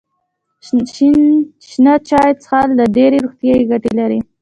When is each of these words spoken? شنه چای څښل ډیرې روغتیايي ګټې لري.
شنه 1.67 1.93
چای 2.07 2.31
څښل 2.41 2.69
ډیرې 2.95 3.17
روغتیايي 3.25 3.63
ګټې 3.71 3.91
لري. 3.99 4.19